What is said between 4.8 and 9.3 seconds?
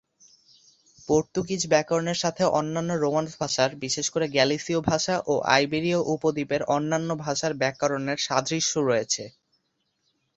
ভাষা ও আইবেরীয় উপদ্বীপের অন্যান্য ভাষার ব্যাকরণের সাদৃশ্য আছে।